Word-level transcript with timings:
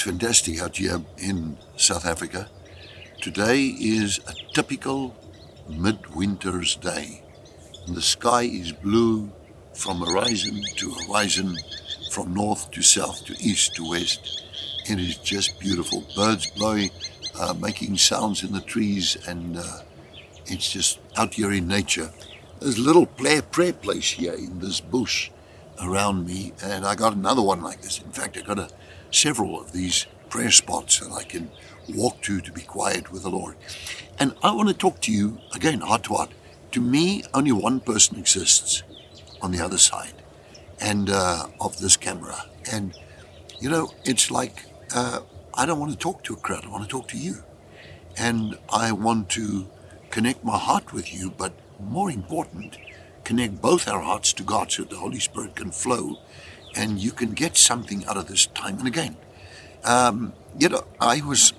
it's, 0.00 0.08
fantastic 0.08 0.62
out 0.62 0.78
here 0.78 1.02
in 1.18 1.58
South 1.76 2.06
Africa. 2.06 2.48
Today 3.20 3.66
is 3.66 4.18
a 4.26 4.32
typical 4.54 5.14
midwinter's 5.68 6.76
day. 6.76 7.22
And 7.86 7.94
the 7.94 8.00
sky 8.00 8.44
is 8.44 8.72
blue 8.72 9.30
from 9.74 10.00
horizon 10.00 10.62
to 10.76 10.90
horizon, 10.90 11.54
from 12.12 12.32
north 12.32 12.70
to 12.70 12.80
south 12.80 13.26
to 13.26 13.34
east 13.40 13.74
to 13.74 13.90
west. 13.90 14.42
It 14.88 14.98
is 14.98 15.16
just 15.18 15.60
beautiful. 15.60 16.06
Birds 16.16 16.50
blowing, 16.50 16.90
uh, 17.38 17.52
making 17.52 17.98
sounds 17.98 18.42
in 18.42 18.52
the 18.52 18.62
trees, 18.62 19.18
and 19.28 19.58
uh, 19.58 19.80
it's 20.46 20.72
just 20.72 20.98
out 21.18 21.34
here 21.34 21.52
in 21.52 21.68
nature. 21.68 22.10
There's 22.58 22.78
a 22.78 22.82
little 22.82 23.06
prayer, 23.06 23.42
prayer 23.42 23.74
place 23.74 24.12
here 24.12 24.34
in 24.34 24.60
this 24.60 24.80
bush 24.80 25.30
around 25.82 26.26
me, 26.26 26.54
and 26.62 26.86
I 26.86 26.94
got 26.94 27.12
another 27.12 27.42
one 27.42 27.62
like 27.62 27.82
this. 27.82 28.00
In 28.00 28.12
fact, 28.12 28.38
I 28.38 28.40
got 28.40 28.58
a, 28.58 28.70
several 29.10 29.60
of 29.60 29.72
these 29.72 30.06
prayer 30.28 30.50
spots 30.50 31.00
that 31.00 31.12
I 31.12 31.24
can 31.24 31.50
walk 31.94 32.20
to 32.22 32.40
to 32.40 32.52
be 32.52 32.62
quiet 32.62 33.10
with 33.12 33.22
the 33.22 33.30
Lord. 33.30 33.56
And 34.18 34.34
I 34.42 34.52
want 34.52 34.68
to 34.68 34.74
talk 34.74 35.00
to 35.02 35.12
you 35.12 35.38
again, 35.54 35.80
heart 35.80 36.04
to 36.04 36.14
heart. 36.14 36.30
To 36.72 36.80
me, 36.80 37.24
only 37.34 37.52
one 37.52 37.80
person 37.80 38.18
exists 38.18 38.82
on 39.42 39.50
the 39.50 39.60
other 39.60 39.78
side, 39.78 40.12
and 40.80 41.10
uh, 41.10 41.46
of 41.60 41.78
this 41.78 41.96
camera. 41.96 42.44
And 42.70 42.96
you 43.60 43.68
know, 43.70 43.90
it's 44.04 44.30
like 44.30 44.66
uh, 44.94 45.20
I 45.54 45.66
don't 45.66 45.80
want 45.80 45.92
to 45.92 45.98
talk 45.98 46.22
to 46.24 46.34
a 46.34 46.36
crowd. 46.36 46.64
I 46.64 46.68
want 46.68 46.84
to 46.84 46.88
talk 46.88 47.08
to 47.08 47.18
you, 47.18 47.42
and 48.16 48.56
I 48.72 48.92
want 48.92 49.28
to 49.30 49.68
connect 50.10 50.44
my 50.44 50.58
heart 50.58 50.92
with 50.92 51.12
you. 51.12 51.32
But 51.36 51.52
more 51.80 52.10
important, 52.10 52.76
connect 53.24 53.60
both 53.60 53.88
our 53.88 54.00
hearts 54.00 54.32
to 54.34 54.42
God 54.42 54.70
so 54.70 54.84
the 54.84 54.96
Holy 54.96 55.20
Spirit 55.20 55.56
can 55.56 55.70
flow 55.70 56.18
and 56.74 56.98
you 56.98 57.12
can 57.12 57.32
get 57.32 57.56
something 57.56 58.04
out 58.06 58.16
of 58.16 58.26
this 58.26 58.46
time 58.46 58.78
and 58.78 58.86
again. 58.86 59.16
Um, 59.84 60.32
you 60.58 60.68
know, 60.68 60.84
I 61.00 61.20
was 61.20 61.52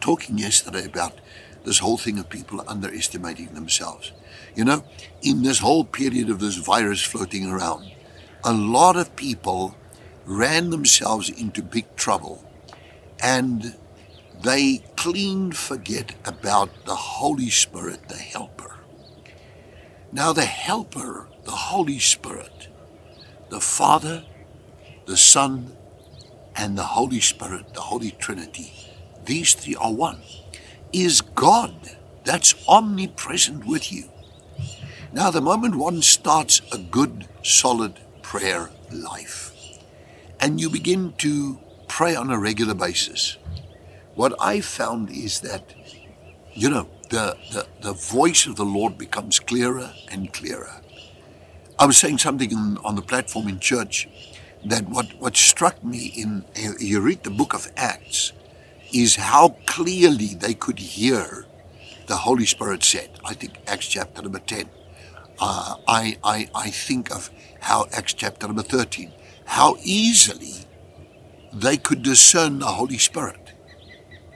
talking 0.00 0.38
yesterday 0.38 0.84
about 0.84 1.18
this 1.64 1.78
whole 1.78 1.98
thing 1.98 2.18
of 2.18 2.28
people 2.28 2.64
underestimating 2.66 3.48
themselves. 3.48 4.12
You 4.54 4.64
know, 4.64 4.84
in 5.22 5.42
this 5.42 5.58
whole 5.58 5.84
period 5.84 6.30
of 6.30 6.40
this 6.40 6.56
virus 6.56 7.02
floating 7.02 7.46
around, 7.46 7.90
a 8.44 8.52
lot 8.52 8.96
of 8.96 9.14
people 9.16 9.76
ran 10.24 10.70
themselves 10.70 11.28
into 11.28 11.62
big 11.62 11.94
trouble 11.96 12.44
and 13.22 13.76
they 14.42 14.82
clean 14.96 15.52
forget 15.52 16.14
about 16.24 16.84
the 16.84 16.94
Holy 16.94 17.50
Spirit, 17.50 18.08
the 18.08 18.16
helper. 18.16 18.76
Now, 20.12 20.32
the 20.32 20.46
Helper, 20.46 21.28
the 21.44 21.50
Holy 21.50 21.98
Spirit, 21.98 22.68
the 23.48 23.60
Father, 23.60 24.24
the 25.06 25.16
Son, 25.16 25.72
and 26.56 26.76
the 26.76 26.82
Holy 26.82 27.20
Spirit, 27.20 27.74
the 27.74 27.80
Holy 27.80 28.10
Trinity, 28.12 28.72
these 29.24 29.54
three 29.54 29.76
are 29.76 29.92
one, 29.92 30.20
is 30.92 31.20
God 31.20 31.74
that's 32.24 32.54
omnipresent 32.66 33.66
with 33.66 33.92
you. 33.92 34.04
Now, 35.12 35.30
the 35.30 35.40
moment 35.40 35.76
one 35.76 36.02
starts 36.02 36.60
a 36.72 36.78
good, 36.78 37.28
solid 37.42 37.98
prayer 38.22 38.70
life, 38.92 39.52
and 40.40 40.60
you 40.60 40.68
begin 40.68 41.14
to 41.18 41.58
pray 41.88 42.14
on 42.14 42.30
a 42.30 42.38
regular 42.38 42.74
basis, 42.74 43.38
what 44.14 44.34
I 44.40 44.60
found 44.60 45.10
is 45.10 45.40
that, 45.40 45.74
you 46.52 46.68
know, 46.68 46.88
the, 47.10 47.36
the, 47.52 47.66
the 47.80 47.92
voice 47.92 48.46
of 48.46 48.56
the 48.56 48.64
Lord 48.64 48.98
becomes 48.98 49.40
clearer 49.40 49.92
and 50.10 50.32
clearer. 50.32 50.82
I 51.78 51.86
was 51.86 51.96
saying 51.96 52.18
something 52.18 52.54
on, 52.54 52.78
on 52.78 52.96
the 52.96 53.02
platform 53.02 53.48
in 53.48 53.60
church 53.60 54.08
that 54.64 54.88
what, 54.88 55.14
what 55.20 55.36
struck 55.36 55.84
me 55.84 56.12
in, 56.16 56.44
you 56.80 57.00
read 57.00 57.22
the 57.22 57.30
book 57.30 57.54
of 57.54 57.70
Acts, 57.76 58.32
is 58.92 59.16
how 59.16 59.56
clearly 59.66 60.34
they 60.34 60.54
could 60.54 60.78
hear 60.80 61.46
the 62.06 62.16
Holy 62.16 62.46
Spirit 62.46 62.82
said. 62.82 63.10
I 63.24 63.34
think 63.34 63.58
Acts 63.66 63.86
chapter 63.86 64.22
number 64.22 64.40
10. 64.40 64.68
Uh, 65.40 65.76
I, 65.86 66.18
I, 66.24 66.48
I 66.54 66.70
think 66.70 67.12
of 67.12 67.30
how 67.60 67.86
Acts 67.92 68.14
chapter 68.14 68.48
number 68.48 68.62
13, 68.62 69.12
how 69.44 69.76
easily 69.84 70.66
they 71.52 71.76
could 71.76 72.02
discern 72.02 72.58
the 72.58 72.66
Holy 72.66 72.98
Spirit. 72.98 73.52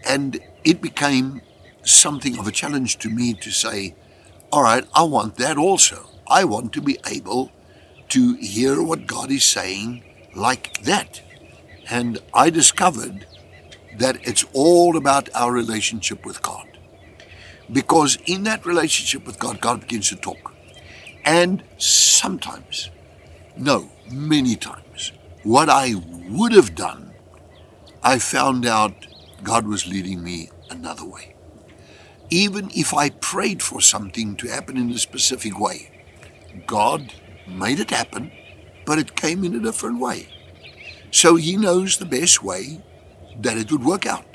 And 0.07 0.41
it 0.65 0.81
became 0.81 1.43
something 1.83 2.39
of 2.39 2.47
a 2.47 2.53
challenge 2.53 2.99
to 2.99 3.11
me 3.11 3.35
to 3.35 3.51
say, 3.51 3.97
all 4.53 4.63
right, 4.63 4.87
I 4.95 5.03
want 5.03 5.37
that 5.37 5.59
also. 5.59 6.09
I 6.27 6.45
want 6.45 6.73
to 6.75 6.81
be 6.81 6.99
able 7.07 7.51
to 8.11 8.35
hear 8.35 8.83
what 8.83 9.07
God 9.07 9.31
is 9.31 9.45
saying 9.45 10.03
like 10.35 10.83
that. 10.83 11.23
And 11.91 12.19
I 12.33 12.51
discovered 12.51 13.27
that 13.99 14.17
it's 14.27 14.45
all 14.53 14.97
about 14.97 15.29
our 15.35 15.53
relationship 15.53 16.25
with 16.25 16.43
God. 16.43 16.67
Because 17.71 18.19
in 18.27 18.45
that 18.45 18.67
relationship 18.67 19.27
with 19.27 19.39
God, 19.39 19.61
God 19.61 19.81
begins 19.81 20.09
to 20.11 20.17
talk. 20.17 20.55
And 21.25 21.63
sometimes, 21.79 22.91
no, 23.57 23.91
many 24.11 24.57
times, 24.57 25.13
what 25.43 25.69
I 25.69 25.95
would 26.29 26.53
have 26.53 26.75
done, 26.75 27.15
I 28.03 28.19
found 28.19 28.67
out 28.67 29.07
God 29.43 29.67
was 29.67 29.87
leading 29.87 30.23
me 30.23 30.51
another 30.71 31.05
way 31.05 31.33
even 32.33 32.71
if 32.75 32.95
I 32.95 33.11
prayed 33.11 33.63
for 33.63 33.83
something 33.83 34.37
to 34.37 34.49
happen 34.49 34.79
in 34.79 34.91
a 34.91 34.97
specific 34.99 35.61
way. 35.61 35.91
God 36.67 37.13
made 37.47 37.81
it 37.81 37.91
happen, 37.91 38.33
but 38.87 38.99
it 38.99 39.17
came 39.17 39.45
in 39.45 39.55
a 39.55 39.61
different 39.61 40.01
way. 40.01 40.29
So 41.11 41.37
He 41.37 41.57
knows 41.57 41.97
the 41.97 42.07
best 42.07 42.43
way 42.43 42.83
that 43.41 43.59
it 43.59 43.71
would 43.73 43.85
work 43.85 44.07
out. 44.07 44.27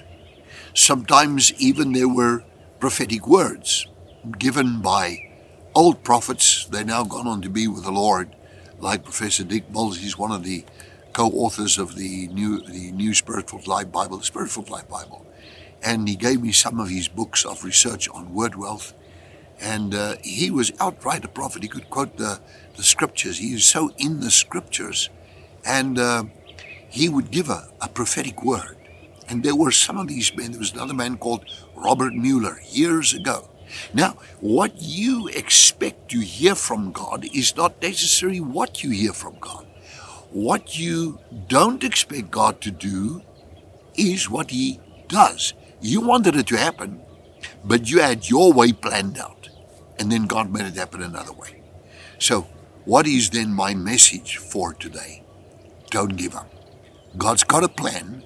Sometimes 0.74 1.54
even 1.54 1.94
there 1.94 2.10
were 2.10 2.44
prophetic 2.80 3.28
words 3.28 3.88
given 4.38 4.82
by 4.82 5.32
old 5.76 6.04
prophets. 6.04 6.66
They're 6.66 6.86
now 6.86 7.04
gone 7.04 7.28
on 7.28 7.42
to 7.42 7.50
be 7.50 7.68
with 7.68 7.84
the 7.84 7.92
Lord, 7.92 8.36
like 8.80 9.04
Professor 9.04 9.44
Dick 9.44 9.70
Mills. 9.72 10.00
He's 10.00 10.18
one 10.18 10.32
of 10.32 10.44
the 10.44 10.66
co-authors 11.14 11.78
of 11.80 11.96
the 11.96 12.28
new 12.28 12.62
the 12.62 12.92
New 12.92 13.14
Spirit-Filled 13.14 13.68
Life 13.68 13.92
Bible, 13.92 14.18
the 14.18 14.26
Spirit-Filled 14.26 14.70
Life 14.70 14.90
Bible 14.90 15.26
and 15.84 16.08
he 16.08 16.16
gave 16.16 16.42
me 16.42 16.52
some 16.52 16.80
of 16.80 16.90
his 16.90 17.08
books 17.08 17.46
of 17.46 17.64
research 17.64 18.10
on 18.10 18.34
word 18.34 18.56
wealth. 18.56 18.94
And 19.60 19.96
uh, 19.96 20.16
he 20.24 20.52
was 20.52 20.72
outright 20.80 21.26
a 21.26 21.28
prophet. 21.28 21.64
He 21.64 21.70
could 21.70 21.90
quote 21.90 22.18
the, 22.18 22.40
the 22.76 22.84
scriptures. 22.84 23.40
He 23.40 23.54
was 23.54 23.66
so 23.66 23.92
in 23.98 24.20
the 24.20 24.32
scriptures. 24.32 25.10
And 25.66 25.98
uh, 25.98 26.26
he 26.90 27.10
would 27.10 27.32
give 27.32 27.50
a, 27.50 27.70
a 27.82 27.90
prophetic 27.90 28.44
word. 28.44 28.78
And 29.30 29.44
there 29.44 29.56
were 29.56 29.72
some 29.72 29.98
of 29.98 30.08
these 30.08 30.36
men. 30.36 30.52
There 30.52 30.60
was 30.60 30.74
another 30.74 30.94
man 30.94 31.18
called 31.18 31.46
Robert 31.76 32.14
Mueller 32.14 32.62
years 32.70 33.14
ago. 33.14 33.50
Now, 33.94 34.18
what 34.40 34.74
you 34.78 35.28
expect 35.28 36.10
to 36.12 36.20
hear 36.20 36.56
from 36.56 36.92
God 36.92 37.26
is 37.34 37.56
not 37.56 37.82
necessarily 37.82 38.40
what 38.40 38.84
you 38.84 38.92
hear 38.92 39.14
from 39.14 39.38
God. 39.40 39.66
What 40.32 40.78
you 40.78 41.20
don't 41.48 41.84
expect 41.84 42.32
God 42.32 42.62
to 42.62 42.72
do 42.72 43.22
is 43.96 44.30
what 44.30 44.52
He 44.52 44.80
does. 45.08 45.54
You 45.82 46.02
wanted 46.02 46.36
it 46.36 46.48
to 46.48 46.58
happen, 46.58 47.02
but 47.64 47.90
you 47.90 48.00
had 48.00 48.30
your 48.30 48.54
way 48.54 48.72
planned 48.72 49.18
out. 49.18 49.37
And 50.00 50.12
then 50.12 50.26
God 50.26 50.52
made 50.52 50.66
it 50.66 50.76
happen 50.76 51.02
another 51.02 51.34
way. 51.34 51.62
So, 52.20 52.48
what 52.86 53.08
is 53.08 53.30
then 53.32 53.54
my 53.54 53.74
message 53.74 54.38
for 54.38 54.74
today? 54.74 55.24
Don't 55.90 56.16
give 56.16 56.36
up. 56.36 56.52
God's 57.18 57.44
got 57.44 57.64
a 57.64 57.70
plan, 57.70 58.24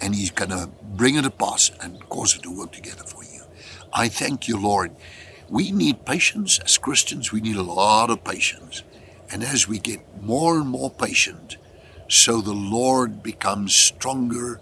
and 0.00 0.14
He's 0.14 0.30
going 0.30 0.50
to 0.50 0.68
bring 0.82 1.16
it 1.16 1.22
to 1.22 1.30
pass 1.30 1.70
and 1.80 2.06
cause 2.08 2.36
it 2.36 2.42
to 2.42 2.56
work 2.56 2.72
together 2.72 3.04
for 3.04 3.24
you. 3.24 3.42
I 3.92 4.08
thank 4.08 4.48
you, 4.48 4.58
Lord. 4.58 4.94
We 5.48 5.72
need 5.72 6.04
patience 6.04 6.58
as 6.58 6.78
Christians. 6.78 7.32
We 7.32 7.40
need 7.40 7.56
a 7.56 7.62
lot 7.62 8.10
of 8.10 8.24
patience. 8.24 8.82
And 9.30 9.42
as 9.42 9.68
we 9.68 9.78
get 9.78 10.22
more 10.22 10.58
and 10.58 10.68
more 10.68 10.90
patient, 10.90 11.56
so 12.08 12.40
the 12.40 12.52
Lord 12.54 13.22
becomes 13.22 13.74
stronger 13.74 14.60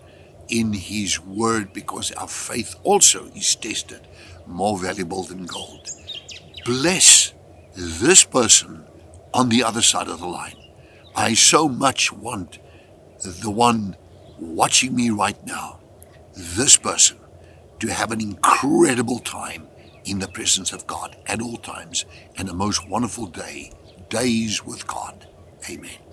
in 0.49 0.73
His 0.73 1.21
Word 1.21 1.73
because 1.73 2.13
our 2.13 2.29
faith 2.29 2.77
also 2.85 3.27
is 3.35 3.55
tested, 3.57 4.07
more 4.47 4.79
valuable 4.79 5.23
than 5.25 5.47
gold. 5.47 5.91
Bless 6.65 7.35
this 7.75 8.23
person 8.23 8.87
on 9.35 9.49
the 9.49 9.65
other 9.65 9.83
side 9.83 10.07
of 10.07 10.21
the 10.21 10.27
line. 10.27 10.55
I 11.17 11.35
so 11.35 11.69
much 11.69 12.13
want 12.13 12.61
the 13.25 13.51
one 13.51 13.97
watching 14.39 14.95
me 14.95 15.11
right 15.11 15.45
now, 15.45 15.81
this 16.35 16.77
person, 16.77 17.19
to 17.81 17.89
have 17.89 18.13
an 18.13 18.21
incredible 18.21 19.19
time 19.19 19.67
in 20.05 20.21
the 20.21 20.29
presence 20.29 20.73
of 20.73 20.87
God 20.87 21.17
at 21.27 21.43
all 21.43 21.57
times 21.57 22.05
and 22.37 22.49
a 22.49 22.55
most 22.55 22.89
wonderful 22.89 23.27
day, 23.27 23.73
days 24.09 24.65
with 24.65 24.87
God. 24.87 25.27
Amen. 25.69 26.12